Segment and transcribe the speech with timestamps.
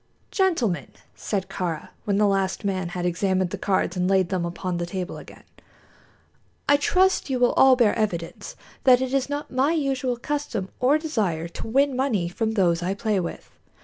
[0.31, 4.77] "Gentlemen," said Kāra, when the last man had examined the cards and laid them upon
[4.77, 5.43] the table again,
[6.67, 10.97] "I trust you will all bear evidence that it is not my usual custom or
[10.97, 13.51] desire to win money from those I play with.